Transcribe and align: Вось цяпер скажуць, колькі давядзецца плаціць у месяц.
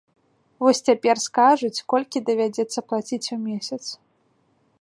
Вось 0.63 0.81
цяпер 0.87 1.15
скажуць, 1.27 1.83
колькі 1.95 2.23
давядзецца 2.31 2.79
плаціць 2.89 3.31
у 3.37 3.41
месяц. 3.47 3.83